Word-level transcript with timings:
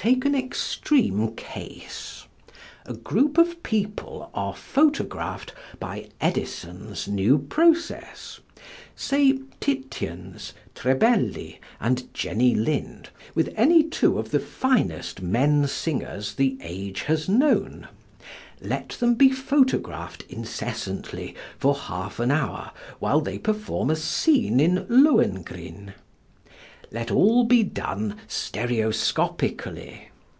Take 0.00 0.24
an 0.24 0.36
extreme 0.36 1.34
case. 1.34 2.26
A 2.86 2.94
group 2.94 3.36
of 3.36 3.64
people 3.64 4.30
are 4.32 4.54
photographed 4.54 5.54
by 5.80 6.08
Edison's 6.20 7.08
new 7.08 7.36
process 7.40 8.38
say 8.94 9.40
Titiens, 9.60 10.52
Trebelli, 10.76 11.58
and 11.80 12.14
Jenny 12.14 12.54
Lind, 12.54 13.08
with 13.34 13.52
any 13.56 13.82
two 13.82 14.20
of 14.20 14.30
the 14.30 14.38
finest 14.38 15.20
men 15.20 15.66
singers 15.66 16.34
the 16.34 16.56
age 16.62 17.02
has 17.02 17.28
known 17.28 17.88
let 18.60 18.90
them 18.90 19.16
be 19.16 19.30
photographed 19.32 20.22
incessantly 20.28 21.34
for 21.58 21.74
half 21.74 22.20
an 22.20 22.30
hour 22.30 22.70
while 23.00 23.20
they 23.20 23.36
perform 23.36 23.90
a 23.90 23.96
scene 23.96 24.60
in 24.60 24.86
"Lohengrin"; 24.88 25.92
let 26.90 27.10
all 27.10 27.44
be 27.44 27.62
done 27.62 28.16
stereoscopically. 28.26 30.06